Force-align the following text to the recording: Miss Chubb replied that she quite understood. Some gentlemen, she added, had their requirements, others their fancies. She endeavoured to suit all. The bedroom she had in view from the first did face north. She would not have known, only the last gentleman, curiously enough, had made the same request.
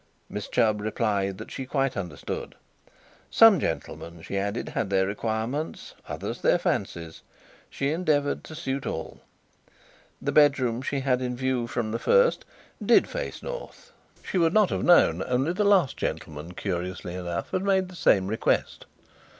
Miss 0.29 0.47
Chubb 0.47 0.81
replied 0.81 1.37
that 1.37 1.51
she 1.51 1.67
quite 1.67 1.95
understood. 1.95 2.55
Some 3.29 3.59
gentlemen, 3.59 4.23
she 4.23 4.35
added, 4.35 4.69
had 4.69 4.89
their 4.89 5.05
requirements, 5.05 5.93
others 6.07 6.41
their 6.41 6.57
fancies. 6.57 7.21
She 7.69 7.91
endeavoured 7.91 8.43
to 8.45 8.55
suit 8.55 8.87
all. 8.87 9.21
The 10.19 10.31
bedroom 10.31 10.81
she 10.81 11.01
had 11.01 11.21
in 11.21 11.35
view 11.35 11.67
from 11.67 11.91
the 11.91 11.99
first 11.99 12.45
did 12.83 13.07
face 13.07 13.43
north. 13.43 13.91
She 14.23 14.39
would 14.39 14.53
not 14.55 14.71
have 14.71 14.83
known, 14.83 15.21
only 15.27 15.53
the 15.53 15.63
last 15.63 15.97
gentleman, 15.97 16.55
curiously 16.55 17.13
enough, 17.13 17.51
had 17.51 17.61
made 17.63 17.87
the 17.87 17.95
same 17.95 18.25
request. 18.25 18.87